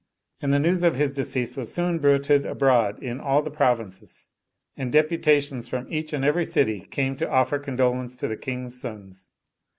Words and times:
And 0.41 0.51
the 0.51 0.57
news 0.57 0.81
of 0.81 0.95
his 0.95 1.13
de 1.13 1.23
cease 1.23 1.55
was 1.55 1.71
soon 1.71 1.99
bruited 1.99 2.43
abroad 2.43 3.03
in 3.03 3.19
all 3.19 3.43
the 3.43 3.51
provinces; 3.51 4.31
and 4.75 4.91
deputations 4.91 5.67
from 5.67 5.93
each 5.93 6.11
and 6.11 6.25
every 6.25 6.43
city 6.43 6.79
came 6.79 7.15
to 7.17 7.29
offer 7.29 7.59
condo 7.59 7.91
lence 7.93 8.15
to 8.15 8.27
the 8.27 8.35
King's 8.35 8.81
sons. 8.81 9.29